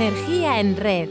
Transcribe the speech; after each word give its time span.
Energía 0.00 0.60
en 0.60 0.76
red. 0.76 1.08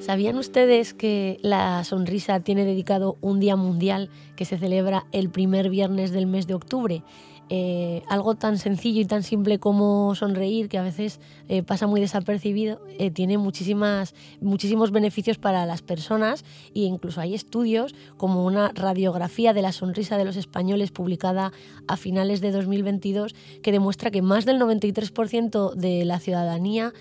¿Sabían 0.00 0.36
ustedes 0.36 0.92
que 0.92 1.38
la 1.40 1.82
sonrisa 1.82 2.40
tiene 2.40 2.66
dedicado 2.66 3.16
un 3.22 3.40
día 3.40 3.56
mundial 3.56 4.10
que 4.36 4.44
se 4.44 4.58
celebra 4.58 5.06
el 5.12 5.30
primer 5.30 5.70
viernes 5.70 6.10
del 6.10 6.26
mes 6.26 6.46
de 6.46 6.52
octubre? 6.52 7.02
Eh, 7.48 8.02
algo 8.06 8.34
tan 8.34 8.58
sencillo 8.58 9.00
y 9.00 9.06
tan 9.06 9.22
simple 9.22 9.58
como 9.58 10.14
sonreír, 10.14 10.68
que 10.68 10.76
a 10.76 10.82
veces 10.82 11.20
eh, 11.48 11.62
pasa 11.62 11.86
muy 11.86 12.02
desapercibido, 12.02 12.82
eh, 12.98 13.10
tiene 13.10 13.38
muchísimas, 13.38 14.14
muchísimos 14.42 14.90
beneficios 14.90 15.38
para 15.38 15.64
las 15.64 15.80
personas 15.80 16.44
e 16.74 16.80
incluso 16.80 17.22
hay 17.22 17.34
estudios 17.34 17.94
como 18.18 18.44
una 18.44 18.72
radiografía 18.74 19.54
de 19.54 19.62
la 19.62 19.72
sonrisa 19.72 20.18
de 20.18 20.26
los 20.26 20.36
españoles 20.36 20.90
publicada 20.90 21.52
a 21.86 21.96
finales 21.96 22.42
de 22.42 22.52
2022 22.52 23.34
que 23.62 23.72
demuestra 23.72 24.10
que 24.10 24.20
más 24.20 24.44
del 24.44 24.60
93% 24.60 25.72
de 25.72 26.04
la 26.04 26.20
ciudadanía 26.20 26.92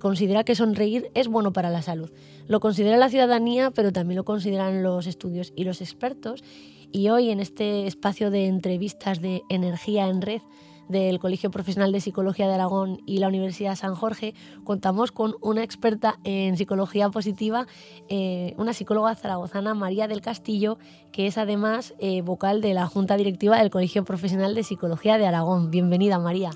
considera 0.00 0.44
que 0.44 0.54
sonreír 0.54 1.10
es 1.14 1.28
bueno 1.28 1.52
para 1.52 1.70
la 1.70 1.82
salud. 1.82 2.10
Lo 2.46 2.60
considera 2.60 2.96
la 2.96 3.08
ciudadanía, 3.08 3.70
pero 3.70 3.92
también 3.92 4.16
lo 4.16 4.24
consideran 4.24 4.82
los 4.82 5.06
estudios 5.06 5.52
y 5.56 5.64
los 5.64 5.80
expertos. 5.80 6.44
Y 6.92 7.08
hoy 7.08 7.30
en 7.30 7.40
este 7.40 7.86
espacio 7.86 8.30
de 8.30 8.46
entrevistas 8.46 9.20
de 9.20 9.42
Energía 9.48 10.08
en 10.08 10.22
Red 10.22 10.42
del 10.88 11.18
Colegio 11.18 11.50
Profesional 11.50 11.90
de 11.90 12.00
Psicología 12.00 12.46
de 12.46 12.54
Aragón 12.54 13.00
y 13.06 13.18
la 13.18 13.28
Universidad 13.28 13.74
San 13.76 13.94
Jorge, 13.94 14.34
contamos 14.64 15.10
con 15.10 15.34
una 15.40 15.64
experta 15.64 16.18
en 16.24 16.56
psicología 16.56 17.08
positiva, 17.08 17.66
eh, 18.08 18.54
una 18.58 18.72
psicóloga 18.72 19.14
zaragozana, 19.14 19.74
María 19.74 20.06
del 20.06 20.20
Castillo, 20.20 20.78
que 21.10 21.26
es 21.26 21.38
además 21.38 21.94
eh, 21.98 22.22
vocal 22.22 22.60
de 22.60 22.74
la 22.74 22.86
Junta 22.86 23.16
Directiva 23.16 23.58
del 23.58 23.70
Colegio 23.70 24.04
Profesional 24.04 24.54
de 24.54 24.62
Psicología 24.62 25.18
de 25.18 25.26
Aragón. 25.26 25.70
Bienvenida, 25.70 26.18
María. 26.18 26.50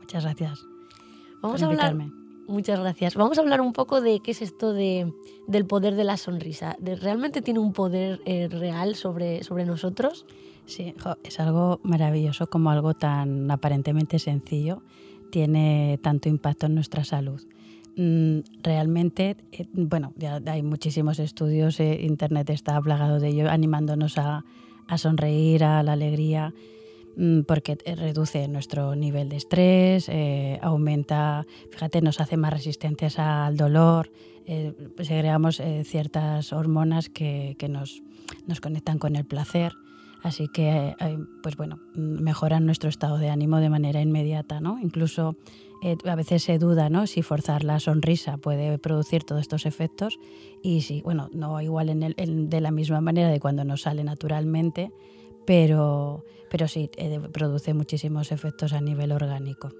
Muchas 0.00 0.24
gracias. 0.24 0.60
Vamos 1.40 1.62
a 1.62 1.66
hablar. 1.66 2.25
Muchas 2.46 2.78
gracias. 2.78 3.14
Vamos 3.16 3.38
a 3.38 3.40
hablar 3.40 3.60
un 3.60 3.72
poco 3.72 4.00
de 4.00 4.20
qué 4.20 4.30
es 4.30 4.42
esto 4.42 4.72
de, 4.72 5.12
del 5.46 5.66
poder 5.66 5.94
de 5.94 6.04
la 6.04 6.16
sonrisa. 6.16 6.76
De, 6.78 6.96
¿Realmente 6.96 7.42
tiene 7.42 7.60
un 7.60 7.72
poder 7.72 8.20
eh, 8.24 8.48
real 8.48 8.94
sobre, 8.94 9.42
sobre 9.42 9.64
nosotros? 9.64 10.26
Sí, 10.64 10.94
es 11.22 11.40
algo 11.40 11.80
maravilloso 11.82 12.48
como 12.48 12.70
algo 12.70 12.94
tan 12.94 13.50
aparentemente 13.50 14.18
sencillo 14.18 14.82
tiene 15.30 15.98
tanto 16.02 16.28
impacto 16.28 16.66
en 16.66 16.74
nuestra 16.74 17.04
salud. 17.04 17.42
Mm, 17.96 18.40
realmente, 18.62 19.36
eh, 19.52 19.66
bueno, 19.72 20.12
ya 20.16 20.40
hay 20.46 20.62
muchísimos 20.62 21.18
estudios, 21.18 21.80
eh, 21.80 21.98
Internet 22.02 22.50
está 22.50 22.80
plagado 22.80 23.20
de 23.20 23.28
ello, 23.28 23.50
animándonos 23.50 24.18
a, 24.18 24.44
a 24.86 24.98
sonreír, 24.98 25.64
a 25.64 25.82
la 25.82 25.92
alegría. 25.92 26.54
Mm, 27.16 27.42
porque 27.42 27.78
eh, 27.86 27.96
reduce 27.96 28.46
nuestro 28.46 28.94
nivel 28.94 29.30
de 29.30 29.36
estrés, 29.36 30.06
eh, 30.10 30.58
aumenta, 30.60 31.46
fíjate, 31.70 32.02
nos 32.02 32.20
hace 32.20 32.36
más 32.36 32.52
resistentes 32.52 33.18
al 33.18 33.56
dolor, 33.56 34.10
eh, 34.44 34.74
segregamos 35.00 35.58
eh, 35.60 35.82
ciertas 35.84 36.52
hormonas 36.52 37.08
que, 37.08 37.56
que 37.58 37.70
nos, 37.70 38.02
nos, 38.46 38.60
conectan 38.60 38.98
con 38.98 39.16
el 39.16 39.24
placer. 39.24 39.72
Así 40.22 40.48
que, 40.48 40.96
pues 41.42 41.56
bueno, 41.56 41.78
mejoran 41.94 42.66
nuestro 42.66 42.88
estado 42.88 43.16
de 43.16 43.30
ánimo 43.30 43.58
de 43.58 43.70
manera 43.70 44.00
inmediata, 44.00 44.60
¿no? 44.60 44.80
Incluso 44.80 45.36
a 46.04 46.14
veces 46.16 46.42
se 46.42 46.58
duda, 46.58 46.90
¿no? 46.90 47.06
Si 47.06 47.22
forzar 47.22 47.62
la 47.62 47.78
sonrisa 47.78 48.36
puede 48.36 48.76
producir 48.78 49.22
todos 49.22 49.42
estos 49.42 49.66
efectos 49.66 50.18
y 50.64 50.80
si, 50.80 51.00
bueno, 51.02 51.28
no 51.32 51.60
igual 51.60 51.90
en 51.90 52.02
el, 52.02 52.14
de 52.48 52.60
la 52.60 52.72
misma 52.72 53.00
manera 53.00 53.28
de 53.28 53.38
cuando 53.38 53.62
nos 53.62 53.82
sale 53.82 54.02
naturalmente, 54.02 54.90
pero, 55.46 56.24
pero 56.50 56.68
sí, 56.68 56.90
eh, 56.96 57.20
produce 57.32 57.72
muchísimos 57.74 58.32
efectos 58.32 58.72
a 58.72 58.80
nivel 58.80 59.12
orgánico. 59.12 59.70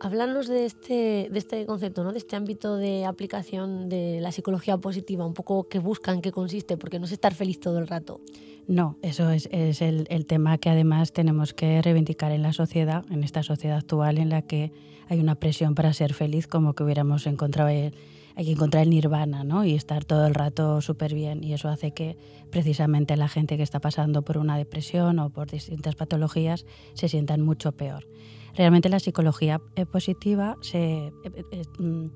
Hablarnos 0.00 0.48
de 0.48 0.66
este, 0.66 1.28
de 1.30 1.38
este 1.38 1.64
concepto, 1.64 2.02
¿no? 2.02 2.10
de 2.10 2.18
este 2.18 2.34
ámbito 2.34 2.76
de 2.76 3.04
aplicación 3.04 3.88
de 3.88 4.18
la 4.20 4.32
psicología 4.32 4.76
positiva, 4.76 5.24
un 5.24 5.34
poco 5.34 5.68
qué 5.68 5.78
buscan, 5.78 6.20
qué 6.20 6.32
consiste, 6.32 6.76
porque 6.76 6.98
no 6.98 7.04
es 7.04 7.12
estar 7.12 7.34
feliz 7.34 7.60
todo 7.60 7.78
el 7.78 7.86
rato. 7.86 8.20
No, 8.66 8.96
eso 9.02 9.30
es, 9.30 9.48
es 9.52 9.80
el, 9.80 10.06
el, 10.08 10.26
tema 10.26 10.58
que 10.58 10.70
además 10.70 11.12
tenemos 11.12 11.52
que 11.52 11.80
reivindicar 11.82 12.32
en 12.32 12.42
la 12.42 12.52
sociedad, 12.52 13.04
en 13.10 13.22
esta 13.22 13.44
sociedad 13.44 13.78
actual 13.78 14.18
en 14.18 14.30
la 14.30 14.42
que 14.42 14.72
hay 15.08 15.20
una 15.20 15.36
presión 15.36 15.74
para 15.74 15.92
ser 15.92 16.14
feliz, 16.14 16.46
como 16.48 16.74
que 16.74 16.82
hubiéramos 16.82 17.26
encontrado 17.26 17.68
el, 17.68 17.92
hay 18.36 18.44
que 18.44 18.52
encontrar 18.52 18.84
el 18.84 18.90
nirvana 18.90 19.44
¿no? 19.44 19.64
y 19.64 19.74
estar 19.74 20.04
todo 20.04 20.26
el 20.26 20.34
rato 20.34 20.80
súper 20.80 21.14
bien. 21.14 21.44
Y 21.44 21.52
eso 21.52 21.68
hace 21.68 21.92
que 21.92 22.16
precisamente 22.50 23.16
la 23.16 23.28
gente 23.28 23.56
que 23.56 23.62
está 23.62 23.80
pasando 23.80 24.22
por 24.22 24.38
una 24.38 24.56
depresión 24.56 25.18
o 25.18 25.30
por 25.30 25.50
distintas 25.50 25.94
patologías 25.94 26.64
se 26.94 27.08
sientan 27.08 27.40
mucho 27.40 27.72
peor. 27.72 28.06
Realmente 28.54 28.88
la 28.88 29.00
psicología 29.00 29.60
eh, 29.76 29.86
positiva 29.86 30.56
se 30.60 31.06
eh, 31.06 31.12
eh, 31.24 31.62
mm, 31.78 32.06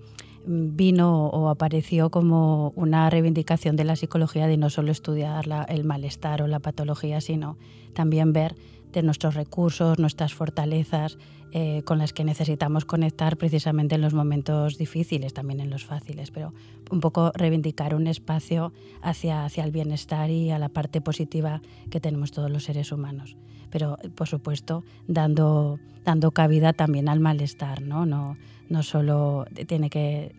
vino 0.46 1.26
o 1.26 1.48
apareció 1.48 2.10
como 2.10 2.72
una 2.76 3.08
reivindicación 3.10 3.74
de 3.76 3.84
la 3.84 3.96
psicología 3.96 4.46
de 4.46 4.56
no 4.56 4.70
solo 4.70 4.92
estudiar 4.92 5.46
el 5.68 5.84
malestar 5.84 6.42
o 6.42 6.46
la 6.46 6.60
patología, 6.60 7.20
sino 7.20 7.56
también 7.94 8.32
ver 8.32 8.54
de 8.92 9.02
nuestros 9.02 9.34
recursos, 9.34 9.98
nuestras 9.98 10.34
fortalezas, 10.34 11.18
eh, 11.52 11.82
con 11.84 11.98
las 11.98 12.12
que 12.12 12.24
necesitamos 12.24 12.84
conectar 12.84 13.36
precisamente 13.36 13.94
en 13.94 14.00
los 14.00 14.14
momentos 14.14 14.78
difíciles, 14.78 15.32
también 15.32 15.60
en 15.60 15.70
los 15.70 15.84
fáciles, 15.84 16.30
pero 16.30 16.52
un 16.90 17.00
poco 17.00 17.32
reivindicar 17.34 17.94
un 17.94 18.06
espacio 18.06 18.72
hacia, 19.00 19.44
hacia 19.44 19.64
el 19.64 19.70
bienestar 19.70 20.30
y 20.30 20.50
a 20.50 20.58
la 20.58 20.68
parte 20.68 21.00
positiva 21.00 21.62
que 21.90 22.00
tenemos 22.00 22.32
todos 22.32 22.50
los 22.50 22.64
seres 22.64 22.92
humanos. 22.92 23.36
Pero, 23.70 23.96
por 24.14 24.28
supuesto, 24.28 24.84
dando, 25.06 25.78
dando 26.04 26.30
cabida 26.30 26.72
también 26.72 27.08
al 27.08 27.20
malestar, 27.20 27.82
¿no? 27.82 28.06
No, 28.06 28.36
no 28.68 28.82
solo 28.82 29.46
tiene 29.66 29.90
que... 29.90 30.34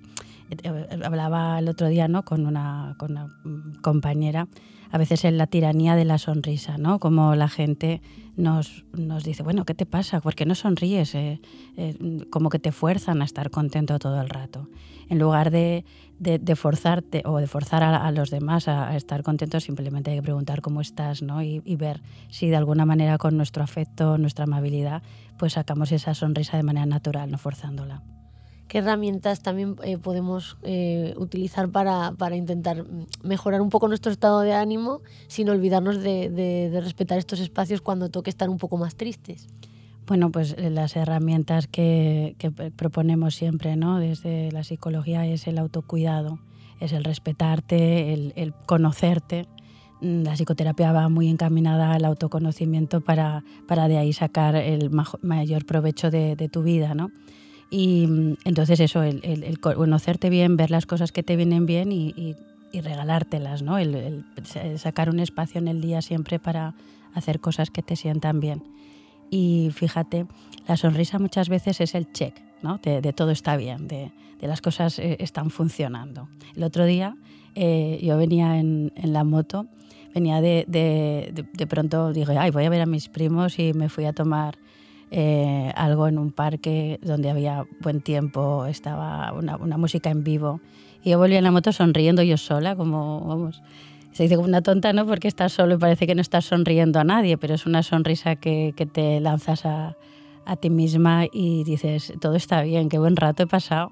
Eh, 0.49 0.99
hablaba 1.03 1.59
el 1.59 1.67
otro 1.67 1.87
día 1.87 2.07
¿no? 2.07 2.23
con, 2.23 2.45
una, 2.45 2.95
compañera 3.81 4.47
a 4.89 4.97
veces 4.97 5.25
en 5.25 5.37
la 5.37 5.47
tiranía 5.47 5.95
de 5.95 6.05
la 6.05 6.17
sonrisa, 6.17 6.77
¿no? 6.77 6.99
Como 6.99 7.35
la 7.35 7.49
gente 7.49 8.01
nos, 8.37 8.85
nos 8.93 9.25
dice, 9.25 9.43
bueno, 9.43 9.65
¿qué 9.65 9.73
te 9.73 9.85
pasa? 9.85 10.21
¿Por 10.21 10.33
qué 10.33 10.45
no 10.45 10.55
sonríes? 10.55 11.13
Eh, 11.13 11.41
eh, 11.75 12.25
como 12.29 12.49
que 12.49 12.57
te 12.57 12.71
fuerzan 12.71 13.21
a 13.21 13.25
estar 13.25 13.49
contento 13.49 13.99
todo 13.99 14.21
el 14.21 14.29
rato. 14.29 14.69
En 15.09 15.19
lugar 15.19 15.51
de, 15.51 15.83
de, 16.19 16.55
forzarte 16.55 17.21
o 17.25 17.37
de 17.37 17.47
forzar 17.47 17.83
a, 17.83 18.09
los 18.11 18.29
demás 18.29 18.69
a, 18.69 18.95
estar 18.95 19.23
contentos, 19.23 19.65
simplemente 19.65 20.11
hay 20.11 20.17
que 20.17 20.23
preguntar 20.23 20.61
cómo 20.61 20.79
estás, 20.79 21.21
¿no? 21.21 21.41
Y 21.41 21.75
ver 21.75 22.01
si 22.29 22.47
de 22.47 22.55
alguna 22.55 22.85
manera 22.85 23.17
con 23.17 23.35
nuestro 23.35 23.63
afecto, 23.63 24.17
nuestra 24.17 24.45
amabilidad, 24.45 25.01
pues 25.37 25.53
sacamos 25.53 25.91
esa 25.91 26.13
sonrisa 26.13 26.55
de 26.55 26.63
manera 26.63 26.85
natural, 26.85 27.29
no 27.29 27.37
forzándola 27.37 28.03
qué 28.67 28.79
herramientas 28.79 29.41
también 29.41 29.75
eh, 29.83 29.97
podemos 29.97 30.57
eh, 30.63 31.13
utilizar 31.17 31.69
para, 31.69 32.13
para, 32.17 32.35
intentar 32.35 32.85
mejorar 33.23 33.61
un 33.61 33.69
poco 33.69 33.87
nuestro 33.87 34.11
estado 34.11 34.41
de 34.41 34.53
ánimo 34.53 35.01
sin 35.27 35.49
olvidarnos 35.49 36.01
de, 36.01 36.29
de, 36.29 36.69
de, 36.69 36.81
respetar 36.81 37.17
estos 37.17 37.39
espacios 37.39 37.81
cuando 37.81 38.09
toque 38.09 38.29
estar 38.29 38.49
un 38.49 38.57
poco 38.57 38.77
más 38.77 38.95
tristes. 38.95 39.47
Bueno, 40.05 40.31
pues 40.31 40.55
eh, 40.57 40.69
las 40.69 40.95
herramientas 40.95 41.67
que, 41.67 42.35
que 42.37 42.51
proponemos 42.51 43.35
siempre 43.35 43.75
¿no? 43.75 43.99
desde 43.99 44.51
la 44.51 44.63
psicología 44.63 45.25
es 45.25 45.47
el 45.47 45.57
autocuidado, 45.57 46.39
es 46.79 46.93
el 46.93 47.03
respetarte, 47.03 48.13
el, 48.13 48.33
el 48.35 48.53
conocerte. 48.53 49.47
Mm, 50.01 50.23
la 50.23 50.33
psicoterapia 50.33 50.91
va 50.91 51.09
muy 51.09 51.27
encaminada 51.27 51.93
al 51.93 52.05
autoconocimiento 52.05 53.01
para, 53.01 53.43
para 53.67 53.87
de 53.87 53.97
ahí 53.97 54.13
sacar 54.13 54.55
el 54.55 54.91
mayor 55.21 55.65
provecho 55.65 56.09
de, 56.09 56.35
de 56.35 56.47
tu 56.49 56.63
vida, 56.63 56.93
¿no? 56.95 57.09
Y 57.69 58.07
mm, 58.07 58.37
entonces 58.45 58.79
eso, 58.79 59.03
el, 59.03 59.19
el, 59.23 59.43
el, 59.43 59.59
conocerte 59.59 60.29
bien, 60.29 60.57
ver 60.57 60.71
las 60.71 60.85
cosas 60.85 61.11
que 61.11 61.23
te 61.23 61.35
vienen 61.35 61.65
bien 61.65 61.91
y, 61.91 62.09
y, 62.09 62.35
y 62.71 62.81
regalártelas, 62.81 63.61
¿no? 63.61 63.77
El, 63.77 63.95
el, 63.95 64.79
sacar 64.79 65.09
un 65.09 65.19
espacio 65.19 65.59
en 65.59 65.67
el 65.67 65.81
día 65.81 66.01
siempre 66.01 66.39
para 66.39 66.75
hacer 67.13 67.39
cosas 67.39 67.69
que 67.69 67.81
te 67.81 67.95
sientan 67.95 68.39
bien. 68.39 68.63
Y 69.29 69.71
fíjate, 69.73 70.25
la 70.67 70.77
sonrisa 70.77 71.19
muchas 71.19 71.49
veces 71.49 71.81
es 71.81 71.95
el 71.95 72.11
check, 72.11 72.35
¿no? 72.61 72.79
De, 72.81 73.01
de 73.01 73.13
todo 73.13 73.31
está 73.31 73.57
bien, 73.57 73.87
de, 73.87 74.11
de 74.39 74.47
las 74.47 74.61
cosas 74.61 74.99
eh, 74.99 75.17
están 75.19 75.49
funcionando. 75.49 76.29
El 76.55 76.63
otro 76.63 76.85
día 76.85 77.17
eh, 77.55 77.99
yo 78.01 78.17
venía 78.17 78.59
en, 78.59 78.93
en, 78.95 79.13
la 79.13 79.23
moto, 79.23 79.65
venía 80.13 80.41
de, 80.41 80.63
de, 80.67 81.45
de 81.51 81.67
pronto, 81.67 82.13
dije, 82.13 82.37
ay, 82.37 82.51
voy 82.51 82.63
a 82.63 82.69
ver 82.69 82.81
a 82.81 82.85
mis 82.85 83.09
primos 83.09 83.59
y 83.59 83.73
me 83.73 83.89
fui 83.89 84.05
a 84.05 84.13
tomar 84.13 84.57
eh, 85.11 85.71
algo 85.75 86.07
en 86.07 86.17
un 86.17 86.31
parque 86.31 86.99
donde 87.01 87.29
había 87.29 87.65
buen 87.81 88.01
tiempo, 88.01 88.65
estaba 88.65 89.31
una, 89.33 89.55
una, 89.57 89.77
música 89.77 90.09
en 90.09 90.23
vivo. 90.23 90.59
Y 91.03 91.11
yo 91.11 91.17
volví 91.17 91.35
en 91.35 91.43
la 91.43 91.51
moto 91.51 91.71
sonriendo 91.71 92.23
yo 92.23 92.37
sola, 92.37 92.75
como, 92.75 93.21
vamos, 93.21 93.61
se 94.11 94.23
dice 94.23 94.35
como 94.35 94.47
una 94.47 94.61
tonta, 94.61 94.91
¿no? 94.93 95.05
Porque 95.05 95.27
estás 95.27 95.53
solo 95.53 95.75
y 95.75 95.77
parece 95.77 96.07
que 96.07 96.15
no 96.15 96.21
estás 96.21 96.45
sonriendo 96.45 96.99
a 96.99 97.03
nadie, 97.03 97.37
pero 97.37 97.53
es 97.55 97.65
una 97.65 97.83
sonrisa 97.83 98.35
que, 98.35 98.73
que 98.75 98.85
te 98.85 99.19
lanzas 99.19 99.65
a, 99.65 99.95
a, 100.45 100.55
ti 100.55 100.69
misma 100.69 101.25
y 101.31 101.63
dices, 101.63 102.13
todo 102.19 102.35
está 102.35 102.61
bien, 102.63 102.89
qué 102.89 102.97
buen 102.97 103.15
rato 103.15 103.43
he 103.43 103.47
pasado 103.47 103.91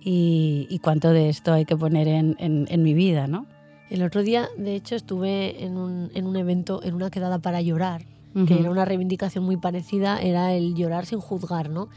y, 0.00 0.66
y 0.70 0.78
cuánto 0.78 1.10
de 1.10 1.28
esto 1.28 1.52
hay 1.52 1.64
que 1.64 1.76
poner 1.76 2.08
en, 2.08 2.36
en, 2.38 2.66
en 2.70 2.82
mi 2.82 2.94
vida, 2.94 3.26
¿no? 3.26 3.46
El 3.90 4.02
otro 4.02 4.22
día, 4.22 4.48
de 4.56 4.76
hecho, 4.76 4.96
estuve 4.96 5.62
en 5.62 5.76
un, 5.76 6.10
en 6.14 6.26
un 6.26 6.36
evento, 6.36 6.80
en 6.82 6.94
una 6.94 7.10
quedada 7.10 7.38
para 7.38 7.60
llorar, 7.60 8.02
que 8.46 8.58
era 8.58 8.70
una 8.70 8.84
reivindicación 8.84 9.44
muy 9.44 9.56
parecida, 9.56 10.20
era 10.20 10.52
el 10.52 10.74
llorar 10.74 11.06
sin 11.06 11.20
juzgar, 11.20 11.70
¿no? 11.70 11.88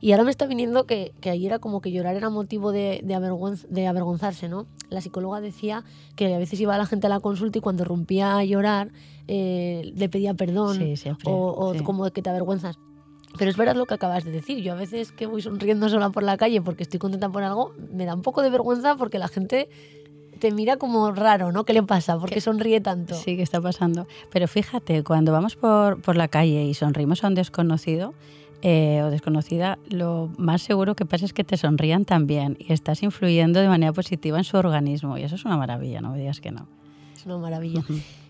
Y 0.00 0.12
ahora 0.12 0.24
me 0.24 0.30
está 0.30 0.46
viniendo 0.46 0.86
que, 0.86 1.12
que 1.20 1.30
ahí 1.30 1.46
era 1.46 1.58
como 1.58 1.80
que 1.80 1.92
llorar 1.92 2.16
era 2.16 2.30
motivo 2.30 2.72
de, 2.72 3.00
de, 3.04 3.66
de 3.68 3.86
avergonzarse, 3.86 4.48
¿no? 4.48 4.66
La 4.88 5.00
psicóloga 5.00 5.40
decía 5.40 5.84
que 6.14 6.34
a 6.34 6.38
veces 6.38 6.60
iba 6.60 6.78
la 6.78 6.86
gente 6.86 7.06
a 7.06 7.10
la 7.10 7.20
consulta 7.20 7.58
y 7.58 7.60
cuando 7.60 7.84
rompía 7.84 8.38
a 8.38 8.44
llorar 8.44 8.90
eh, 9.28 9.92
le 9.96 10.08
pedía 10.08 10.34
perdón 10.34 10.78
o, 11.24 11.74
como 11.84 12.10
que 12.10 12.22
te 12.22 12.30
avergüenzas. 12.30 12.78
Pero 13.38 13.50
es 13.50 13.56
verdad 13.56 13.74
lo 13.74 13.86
que 13.86 13.94
acabas 13.94 14.24
de 14.24 14.30
decir. 14.30 14.62
Yo 14.62 14.72
a 14.72 14.76
veces 14.76 15.12
que 15.12 15.26
voy 15.26 15.42
sonriendo 15.42 15.88
sola 15.88 16.10
por 16.10 16.22
la 16.22 16.36
calle 16.36 16.62
porque 16.62 16.84
estoy 16.84 16.98
contenta 16.98 17.28
por 17.28 17.42
algo, 17.42 17.74
me 17.92 18.06
da 18.06 18.14
un 18.14 18.22
poco 18.22 18.42
de 18.42 18.50
vergüenza 18.50 18.96
porque 18.96 19.18
la 19.18 19.28
gente 19.28 19.68
te 20.38 20.52
mira 20.52 20.76
como 20.76 21.10
raro, 21.12 21.52
¿no? 21.52 21.64
¿Qué 21.64 21.72
le 21.72 21.82
pasa? 21.82 22.18
¿Por 22.18 22.30
qué 22.30 22.40
sonríe 22.40 22.80
tanto? 22.80 23.14
Sí, 23.14 23.36
¿qué 23.36 23.42
está 23.42 23.60
pasando? 23.60 24.06
Pero 24.30 24.48
fíjate, 24.48 25.02
cuando 25.02 25.32
vamos 25.32 25.56
por, 25.56 26.00
por 26.00 26.16
la 26.16 26.28
calle 26.28 26.64
y 26.64 26.74
sonrimos 26.74 27.24
a 27.24 27.28
un 27.28 27.34
desconocido 27.34 28.14
eh, 28.62 29.02
o 29.04 29.10
desconocida, 29.10 29.78
lo 29.88 30.30
más 30.38 30.62
seguro 30.62 30.94
que 30.96 31.06
pasa 31.06 31.24
es 31.24 31.32
que 31.32 31.44
te 31.44 31.56
sonrían 31.56 32.04
también 32.04 32.56
y 32.58 32.72
estás 32.72 33.02
influyendo 33.02 33.60
de 33.60 33.68
manera 33.68 33.92
positiva 33.92 34.38
en 34.38 34.44
su 34.44 34.56
organismo. 34.56 35.18
Y 35.18 35.22
eso 35.22 35.34
es 35.34 35.44
una 35.44 35.56
maravilla, 35.56 36.00
no 36.00 36.10
me 36.10 36.18
digas 36.18 36.40
que 36.40 36.50
no. 36.50 36.66
Es 37.14 37.26
una 37.26 37.38
maravilla. 37.38 37.82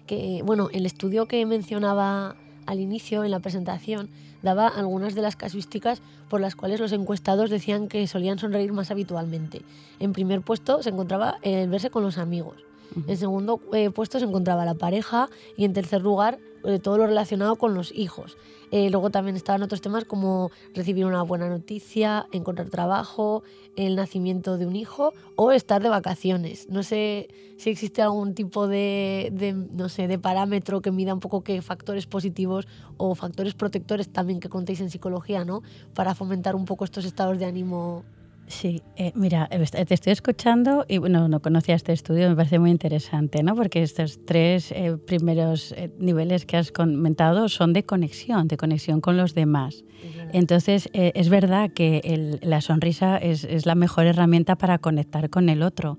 que, 0.07 0.43
bueno, 0.45 0.69
el 0.73 0.87
estudio 0.87 1.27
que 1.27 1.45
mencionaba 1.47 2.37
al 2.67 2.81
inicio, 2.81 3.25
en 3.25 3.31
la 3.31 3.41
presentación, 3.41 4.09
daba 4.43 4.69
algunas 4.69 5.15
de 5.15 5.23
las 5.23 5.37
casuísticas 5.37 6.03
por 6.29 6.41
las 6.41 6.57
cuales 6.57 6.81
los 6.81 6.93
encuestados 6.93 7.51
decían 7.51 7.89
que 7.89 8.07
solían 8.07 8.39
sonreír 8.39 8.73
más 8.73 8.91
habitualmente. 8.91 9.63
En 9.99 10.13
primer 10.13 10.43
puesto 10.43 10.83
se 10.83 10.91
encontraba 10.91 11.39
el 11.43 11.69
verse 11.69 11.91
con 11.91 12.03
los 12.03 12.19
amigos. 12.19 12.57
En 13.07 13.17
segundo 13.17 13.61
eh, 13.73 13.91
puesto 13.91 14.19
se 14.19 14.25
encontraba 14.25 14.65
la 14.65 14.75
pareja 14.75 15.29
y 15.57 15.65
en 15.65 15.73
tercer 15.73 16.03
lugar 16.03 16.39
eh, 16.65 16.79
todo 16.81 16.99
lo 16.99 17.07
relacionado 17.07 17.57
con 17.57 17.75
los 17.75 17.93
hijos. 17.93 18.37
Eh, 18.73 18.91
luego 18.91 19.11
también 19.11 19.37
estaban 19.37 19.63
otros 19.63 19.81
temas 19.81 20.05
como 20.05 20.51
recibir 20.75 21.07
una 21.07 21.23
buena 21.23 21.49
noticia, 21.49 22.27
encontrar 22.33 22.69
trabajo, 22.69 23.45
el 23.77 23.95
nacimiento 23.95 24.59
de 24.59 24.67
un 24.67 24.75
hijo 24.75 25.13
o 25.37 25.53
estar 25.53 25.81
de 25.83 25.89
vacaciones. 25.89 26.69
No 26.69 26.83
sé 26.83 27.29
si 27.59 27.71
existe 27.71 28.03
algún 28.03 28.35
tipo 28.35 28.67
de, 28.67 29.55
no 29.71 29.89
sé, 29.89 30.09
de 30.09 30.19
parámetro 30.19 30.81
que 30.81 30.91
mida 30.91 31.15
un 31.15 31.21
poco 31.21 31.43
qué 31.43 31.63
factores 31.63 32.07
positivos 32.07 32.67
o 32.97 33.15
factores 33.15 33.55
protectores 33.55 34.09
también 34.09 34.41
que 34.41 34.49
contéis 34.49 34.81
en 34.81 34.91
psicología, 34.91 35.45
¿no? 35.45 35.63
Para 35.95 36.17
fomentar 36.17 36.57
un 36.57 36.65
poco 36.65 36.85
estos 36.85 37.05
estados 37.05 37.39
de 37.39 37.45
ánimo 37.45 38.05
Sí, 38.49 38.83
eh, 38.95 39.11
mira, 39.17 39.49
te 39.49 39.95
estoy 39.95 40.13
escuchando 40.13 40.85
y 40.89 40.99
bueno, 40.99 41.27
no 41.27 41.41
conocía 41.41 41.75
este 41.75 41.93
estudio, 41.93 42.29
me 42.29 42.37
parece 42.37 42.61
muy 42.61 42.71
interesante, 42.71 43.43
¿no? 43.43 43.57
Porque 43.57 43.83
estos 43.83 44.25
tres 44.25 44.71
eh, 44.71 44.97
primeros 45.05 45.73
eh, 45.73 45.91
niveles 45.99 46.47
que 46.47 46.57
has 46.57 46.71
comentado 46.71 47.49
son 47.49 47.73
de 47.73 47.85
conexión, 47.85 48.47
de 48.47 48.57
conexión 48.57 49.01
con 49.01 49.17
los 49.17 49.35
demás. 49.35 49.85
Entonces, 50.33 50.89
es 50.93 51.29
verdad 51.29 51.71
que 51.73 52.39
la 52.43 52.61
sonrisa 52.61 53.17
es, 53.17 53.67
la 53.67 53.75
mejor 53.75 54.07
herramienta 54.07 54.57
para 54.57 54.79
conectar 54.79 55.31
con 55.31 55.49
el 55.49 55.63
otro. 55.63 55.99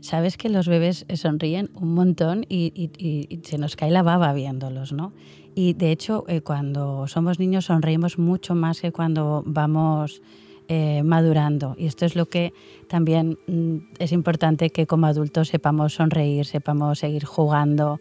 Sabes 0.00 0.36
que 0.36 0.48
los 0.48 0.68
bebés 0.68 1.06
sonríen 1.14 1.70
un 1.74 1.94
montón 1.94 2.44
y, 2.48 2.90
y 2.98 3.40
se 3.44 3.56
nos 3.56 3.76
cae 3.76 3.90
la 3.90 4.02
baba 4.02 4.32
viéndolos, 4.32 4.92
¿no? 4.92 5.12
Y 5.54 5.74
de 5.74 5.92
hecho, 5.92 6.24
cuando 6.44 7.06
somos 7.06 7.38
niños 7.38 7.66
sonreímos 7.66 8.18
mucho 8.18 8.54
más 8.54 8.80
que 8.80 8.92
cuando 8.92 9.42
vamos 9.46 10.20
eh, 10.68 11.02
madurando. 11.02 11.74
Y 11.78 11.86
esto 11.86 12.04
es 12.04 12.16
lo 12.16 12.26
que 12.26 12.52
también 12.88 13.38
mm, 13.46 13.76
es 13.98 14.12
importante 14.12 14.70
que 14.70 14.86
como 14.86 15.06
adultos 15.06 15.48
sepamos 15.48 15.94
sonreír, 15.94 16.46
sepamos 16.46 16.98
seguir 16.98 17.24
jugando, 17.24 18.00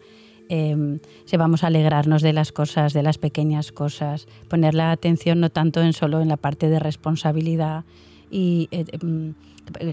eh, 0.50 1.00
sepamos 1.26 1.64
alegrarnos 1.64 2.22
de 2.22 2.34
las 2.34 2.52
cosas, 2.52 2.94
de 2.94 3.04
las 3.04 3.18
pequeñas 3.18 3.72
cosas, 3.72 4.28
poner 4.48 4.76
la 4.76 4.92
atención 4.92 5.40
no 5.40 5.50
tanto 5.50 5.82
en 5.82 5.94
solo 5.94 6.22
en 6.22 6.28
la 6.28 6.38
parte 6.38 6.70
de 6.70 6.80
responsabilidad 6.80 7.84
y 8.30 8.68
eh, 8.72 8.86
em, 8.92 9.34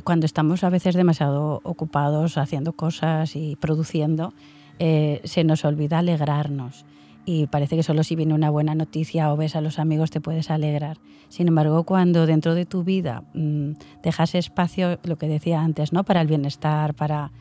cuando 0.04 0.26
estamos 0.26 0.64
a 0.64 0.70
veces 0.70 0.94
demasiado 0.94 1.60
ocupados 1.64 2.36
haciendo 2.36 2.74
cosas 2.74 3.36
y 3.36 3.56
produciendo, 3.56 4.34
eh, 4.78 5.20
se 5.24 5.44
nos 5.44 5.64
olvida 5.64 5.98
alegrarnos 5.98 6.84
y 7.24 7.46
parece 7.46 7.76
que 7.76 7.82
solo 7.82 8.02
si 8.02 8.16
viene 8.16 8.34
una 8.34 8.50
buena 8.50 8.74
noticia 8.74 9.32
o 9.32 9.36
ves 9.36 9.54
a 9.54 9.60
los 9.60 9.78
amigos 9.78 10.10
te 10.10 10.20
puedes 10.20 10.50
alegrar. 10.50 10.98
Sin 11.28 11.48
embargo, 11.48 11.84
cuando 11.84 12.26
dentro 12.26 12.54
de 12.54 12.66
tu 12.66 12.84
vida 12.84 13.24
mm, 13.34 13.72
dejas 14.02 14.34
espacio, 14.34 14.98
lo 15.04 15.16
que 15.16 15.28
decía 15.28 15.60
antes, 15.60 15.92
¿no? 15.92 16.04
para 16.04 16.20
el 16.20 16.26
bienestar, 16.26 16.94
para, 16.94 17.32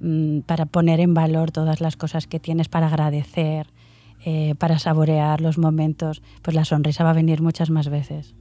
mm, 0.00 0.40
para 0.40 0.66
poner 0.66 1.00
en 1.00 1.14
valor 1.14 1.52
todas 1.52 1.80
las 1.80 1.96
cosas 1.96 2.26
que 2.26 2.40
tienes, 2.40 2.68
para 2.68 2.88
agradecer, 2.88 3.68
eh, 4.24 4.54
para 4.58 4.78
saborear 4.78 5.40
los 5.40 5.58
momentos, 5.58 6.22
pues 6.42 6.56
la 6.56 6.64
sonrisa 6.64 7.04
va 7.04 7.10
a 7.10 7.14
venir 7.14 7.40
muchas 7.40 7.70
más 7.70 7.88
veces. 7.88 8.34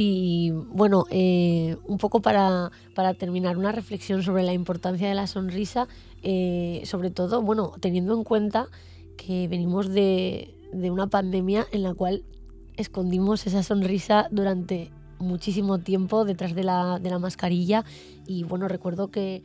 Y 0.00 0.52
bueno, 0.52 1.06
eh, 1.10 1.76
un 1.86 1.98
poco 1.98 2.22
para, 2.22 2.70
para, 2.94 3.14
terminar, 3.14 3.56
una 3.58 3.72
reflexión 3.72 4.22
sobre 4.22 4.44
la 4.44 4.52
importancia 4.52 5.08
de 5.08 5.14
la 5.16 5.26
sonrisa, 5.26 5.88
eh, 6.22 6.82
sobre 6.84 7.10
todo, 7.10 7.42
bueno, 7.42 7.72
teniendo 7.80 8.14
en 8.14 8.22
cuenta 8.22 8.68
que 9.18 9.48
venimos 9.48 9.90
de, 9.90 10.54
una 10.72 11.08
pandemia 11.08 11.66
en 11.72 11.82
la 11.82 11.92
cual 11.92 12.22
escondimos 12.78 13.46
esa 13.46 13.62
sonrisa 13.62 14.28
durante 14.30 14.90
muchísimo 15.18 15.78
tiempo 15.78 16.24
detrás 16.24 16.54
de 16.54 16.62
la, 16.62 17.18
mascarilla 17.20 17.84
y 18.26 18.44
bueno, 18.44 18.68
recuerdo 18.68 19.10
que, 19.10 19.42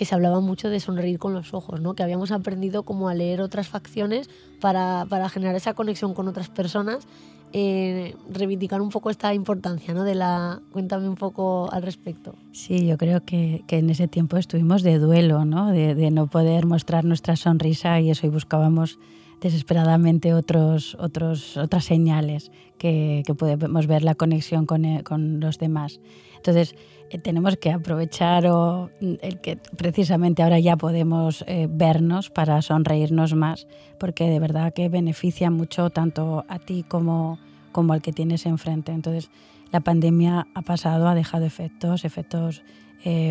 se 0.00 0.14
hablaba 0.14 0.40
mucho 0.40 0.70
de 0.70 0.78
sonreír 0.78 1.18
con 1.18 1.34
los 1.34 1.52
ojos, 1.52 1.80
¿no? 1.80 1.94
que 1.94 2.04
habíamos 2.04 2.30
aprendido 2.30 2.84
como 2.84 3.08
a 3.08 3.14
leer 3.14 3.42
otras 3.42 3.68
facciones 3.68 4.30
para, 4.60 5.06
generar 5.28 5.56
esa 5.56 5.74
conexión 5.74 6.14
con 6.14 6.28
otras 6.28 6.48
personas, 6.48 7.06
eh, 7.52 8.14
reivindicar 8.30 8.80
un 8.80 8.90
poco 8.90 9.10
esta 9.10 9.34
importancia 9.34 9.94
¿no? 9.94 10.04
de 10.04 10.14
la... 10.14 10.60
Cuéntame 10.72 11.08
un 11.08 11.14
poco 11.14 11.68
al 11.72 11.82
respecto. 11.82 12.34
Sí, 12.52 12.86
yo 12.86 12.96
creo 12.98 13.24
que, 13.24 13.64
en 13.68 13.90
ese 13.90 14.08
tiempo 14.08 14.36
estuvimos 14.36 14.82
de 14.82 14.98
duelo, 14.98 15.44
¿no? 15.44 15.72
De, 15.72 15.94
de 15.94 16.10
no 16.10 16.26
poder 16.26 16.66
mostrar 16.66 17.04
nuestra 17.04 17.36
sonrisa 17.36 18.00
y 18.00 18.10
eso 18.10 18.26
y 18.26 18.30
buscábamos 18.30 18.98
desesperadamente 19.40 20.34
otros, 20.34 20.96
otros, 21.00 21.56
otras 21.56 21.84
señales 21.84 22.50
que, 22.76 23.22
que 23.26 23.34
podemos 23.34 23.86
ver 23.86 24.02
la 24.02 24.14
conexión 24.14 24.66
con, 24.66 24.84
eh, 24.84 25.02
con 25.04 25.40
los 25.40 25.58
demás. 25.58 26.00
Entonces, 26.36 26.74
tenemos 27.22 27.56
que 27.56 27.70
aprovechar 27.70 28.46
o, 28.46 28.90
mm, 29.00 29.14
el 29.22 29.40
que 29.40 29.56
precisamente 29.76 30.42
ahora 30.42 30.58
ya 30.58 30.76
podemos 30.76 31.44
eh, 31.46 31.68
vernos 31.70 32.30
para 32.30 32.60
sonreírnos 32.62 33.34
más, 33.34 33.66
porque 33.98 34.28
de 34.28 34.40
verdad 34.40 34.72
que 34.74 34.88
beneficia 34.88 35.50
mucho 35.50 35.90
tanto 35.90 36.44
a 36.48 36.58
ti 36.58 36.84
como, 36.86 37.38
como 37.72 37.92
al 37.92 38.02
que 38.02 38.12
tienes 38.12 38.46
enfrente. 38.46 38.92
Entonces, 38.92 39.30
la 39.72 39.80
pandemia 39.80 40.46
ha 40.54 40.62
pasado, 40.62 41.08
ha 41.08 41.14
dejado 41.14 41.44
efectos, 41.44 42.04
efectos 42.04 42.62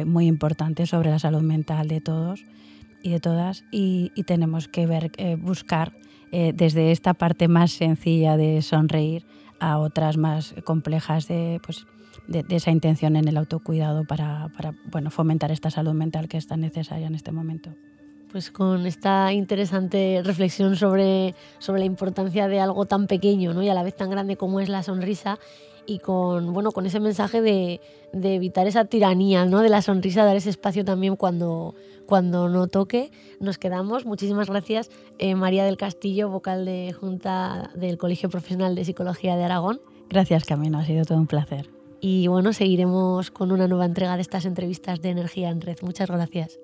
muy 0.06 0.28
importantes 0.28 0.90
sobre 0.90 1.12
la 1.12 1.20
salud 1.20 1.42
mental 1.42 1.90
de 1.90 2.00
todos 2.00 2.46
y 3.02 3.10
de 3.10 3.20
todas 3.20 3.64
y, 3.72 4.12
tenemos 4.26 4.68
que 4.68 4.86
ver, 4.86 5.12
eh, 5.18 5.36
buscar 5.36 5.94
eh, 6.32 6.52
desde 6.54 6.92
esta 6.92 7.14
parte 7.14 7.48
más 7.48 7.72
sencilla 7.72 8.38
de 8.38 8.62
sonreír 8.62 9.26
a 9.60 9.80
otras 9.80 10.18
más 10.18 10.54
complejas 10.66 11.28
de, 11.28 11.60
pues, 11.64 11.86
de, 12.28 12.44
esa 12.50 12.72
intención 12.72 13.16
en 13.16 13.28
el 13.28 13.38
autocuidado 13.38 14.06
para, 14.06 14.50
para, 14.56 14.74
bueno, 14.92 15.12
fomentar 15.12 15.52
esta 15.52 15.70
salud 15.70 15.94
mental 15.94 16.28
que 16.28 16.38
es 16.38 16.48
tan 16.48 16.62
necesaria 16.62 17.08
en 17.08 17.16
este 17.16 17.32
momento. 17.32 17.72
Pues 18.32 18.52
con 18.52 18.86
esta 18.86 19.32
interesante 19.32 20.22
reflexión 20.24 20.76
sobre, 20.76 21.34
sobre 21.60 21.80
la 21.80 21.86
importancia 21.86 22.48
de 22.48 22.60
algo 22.60 22.86
tan 22.86 23.08
pequeño 23.08 23.54
¿no? 23.54 23.64
y 23.64 23.70
a 23.70 23.74
la 23.74 23.84
vez 23.84 23.96
tan 23.96 24.10
grande 24.10 24.36
como 24.36 24.60
es 24.60 24.68
la 24.68 24.84
sonrisa 24.84 25.40
y 25.86 26.00
con, 26.00 26.52
bueno, 26.54 26.74
con 26.74 26.86
ese 26.86 27.00
mensaje 27.00 27.42
de, 27.42 27.80
de 28.12 28.36
evitar 28.36 28.68
esa 28.68 28.86
tiranía 28.86 29.46
¿no? 29.46 29.62
de 29.62 29.70
la 29.70 29.82
sonrisa, 29.82 30.26
dar 30.26 30.36
ese 30.36 30.50
espacio 30.50 30.84
también 30.84 31.16
cuando, 31.16 31.76
cuando 32.06 32.50
no 32.50 32.68
toque, 32.68 33.12
nos 33.40 33.58
quedamos. 33.58 34.06
Muchísimas 34.06 34.50
gracias, 34.50 34.92
eh, 35.20 35.36
María 35.36 35.64
del 35.64 35.78
Castillo, 35.78 36.30
vocal 36.30 36.66
de 36.66 36.94
Junta 36.94 37.72
del 37.76 37.98
Colegio 37.98 38.30
Profesional 38.30 38.76
de 38.76 38.84
Psicología 38.84 39.38
de 39.38 39.46
Aragón. 39.46 39.80
Gracias, 40.10 40.44
Camino, 40.44 40.80
ha 40.80 40.86
sido 40.86 41.06
todo 41.06 41.18
un 41.18 41.28
placer. 41.28 41.77
Y 42.00 42.28
bueno, 42.28 42.54
seguiremos 42.54 43.32
con 43.32 43.52
una 43.52 43.68
nueva 43.68 43.86
entrega 43.86 44.16
de 44.16 44.22
estas 44.22 44.46
entrevistas 44.46 45.02
de 45.02 45.10
Energía 45.10 45.50
en 45.50 45.62
Red. 45.62 45.78
Muchas 45.82 46.10
gracias. 46.10 46.60